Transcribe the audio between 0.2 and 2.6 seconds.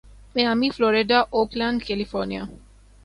Miami Florida Oakland California